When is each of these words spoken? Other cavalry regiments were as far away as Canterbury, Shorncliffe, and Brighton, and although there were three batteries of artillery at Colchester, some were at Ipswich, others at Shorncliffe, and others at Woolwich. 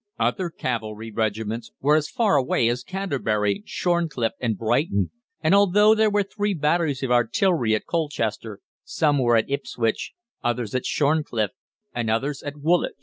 Other 0.17 0.49
cavalry 0.49 1.11
regiments 1.11 1.73
were 1.79 1.95
as 1.95 2.09
far 2.09 2.35
away 2.35 2.67
as 2.69 2.81
Canterbury, 2.83 3.61
Shorncliffe, 3.67 4.31
and 4.39 4.57
Brighton, 4.57 5.11
and 5.41 5.53
although 5.53 5.93
there 5.93 6.09
were 6.09 6.23
three 6.23 6.55
batteries 6.55 7.03
of 7.03 7.11
artillery 7.11 7.75
at 7.75 7.85
Colchester, 7.85 8.61
some 8.83 9.19
were 9.19 9.35
at 9.37 9.47
Ipswich, 9.47 10.13
others 10.43 10.73
at 10.73 10.87
Shorncliffe, 10.87 11.51
and 11.93 12.09
others 12.09 12.41
at 12.41 12.57
Woolwich. 12.57 12.93